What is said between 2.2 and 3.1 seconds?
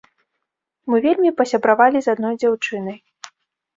дзяўчынай.